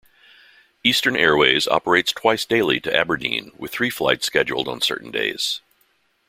Eastern 0.83 1.15
Airways 1.15 1.67
operates 1.67 2.11
twice 2.11 2.43
daily 2.43 2.79
to 2.79 2.91
Aberdeen 2.91 3.51
with 3.55 3.71
three 3.71 3.91
flights 3.91 4.25
scheduled 4.25 4.67
on 4.67 4.81
certain 4.81 5.11
days. 5.11 5.61